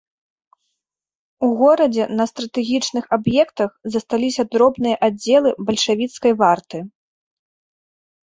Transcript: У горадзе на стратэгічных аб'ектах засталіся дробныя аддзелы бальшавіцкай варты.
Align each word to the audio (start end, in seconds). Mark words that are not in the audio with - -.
У 1.47 1.49
горадзе 1.59 2.03
на 2.19 2.25
стратэгічных 2.31 3.05
аб'ектах 3.17 3.71
засталіся 3.95 4.43
дробныя 4.55 4.95
аддзелы 5.09 5.49
бальшавіцкай 5.67 6.33
варты. 6.43 6.77